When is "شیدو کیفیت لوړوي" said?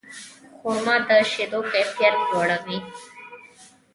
1.31-2.79